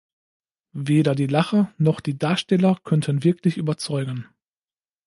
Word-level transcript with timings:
Weder 0.73 1.13
die 1.13 1.27
Lacher 1.27 1.71
noch 1.77 1.99
die 1.99 2.17
Darsteller 2.17 2.79
könnten 2.83 3.23
wirklich 3.23 3.57
überzeugen. 3.57 4.25